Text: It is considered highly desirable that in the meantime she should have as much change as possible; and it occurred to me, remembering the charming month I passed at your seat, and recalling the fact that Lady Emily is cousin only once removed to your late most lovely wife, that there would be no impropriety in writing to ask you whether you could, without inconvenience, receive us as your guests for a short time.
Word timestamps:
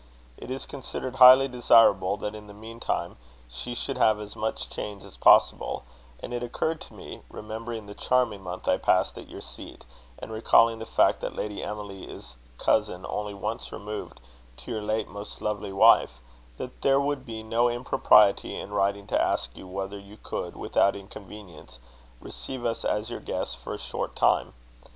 It 0.35 0.49
is 0.49 0.65
considered 0.65 1.17
highly 1.17 1.47
desirable 1.47 2.17
that 2.17 2.33
in 2.33 2.47
the 2.47 2.55
meantime 2.55 3.17
she 3.47 3.75
should 3.75 3.99
have 3.99 4.19
as 4.19 4.35
much 4.35 4.67
change 4.67 5.03
as 5.03 5.15
possible; 5.15 5.83
and 6.21 6.33
it 6.33 6.41
occurred 6.41 6.81
to 6.81 6.95
me, 6.95 7.21
remembering 7.29 7.85
the 7.85 7.93
charming 7.93 8.41
month 8.41 8.67
I 8.67 8.77
passed 8.79 9.15
at 9.19 9.27
your 9.29 9.41
seat, 9.41 9.85
and 10.17 10.31
recalling 10.31 10.79
the 10.79 10.87
fact 10.87 11.21
that 11.21 11.35
Lady 11.35 11.61
Emily 11.61 12.05
is 12.05 12.35
cousin 12.57 13.05
only 13.07 13.35
once 13.35 13.71
removed 13.71 14.19
to 14.57 14.71
your 14.71 14.81
late 14.81 15.07
most 15.07 15.39
lovely 15.39 15.71
wife, 15.71 16.19
that 16.57 16.81
there 16.81 16.99
would 16.99 17.23
be 17.23 17.43
no 17.43 17.69
impropriety 17.69 18.57
in 18.57 18.73
writing 18.73 19.05
to 19.05 19.21
ask 19.21 19.55
you 19.55 19.67
whether 19.67 19.99
you 19.99 20.17
could, 20.17 20.55
without 20.55 20.95
inconvenience, 20.95 21.79
receive 22.19 22.65
us 22.65 22.83
as 22.83 23.11
your 23.11 23.19
guests 23.19 23.53
for 23.53 23.71
a 23.71 23.77
short 23.77 24.15
time. 24.15 24.55